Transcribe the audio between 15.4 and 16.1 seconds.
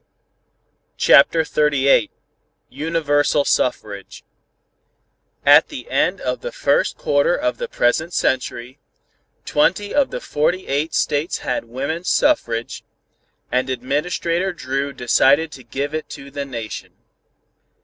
to give it